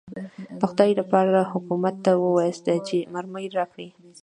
د 0.59 0.61
خدای 0.71 0.91
لپاره 0.99 1.49
حکومت 1.53 1.95
ته 2.05 2.11
ووایاست 2.15 2.65
چې 2.87 2.97
مرمۍ 3.13 3.45
راکړي. 3.57 3.87